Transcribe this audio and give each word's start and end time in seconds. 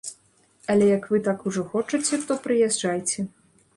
Але, 0.73 0.87
як 0.97 1.03
вы 1.15 1.21
так 1.29 1.45
ужо 1.51 1.65
хочаце, 1.75 2.19
то 2.31 2.39
прыязджайце. 2.47 3.19